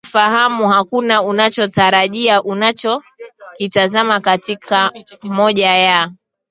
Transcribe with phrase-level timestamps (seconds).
[0.03, 4.91] kuyafahamu Hakuna unachokitarajia unachokitazamia katika
[5.23, 6.11] moja ya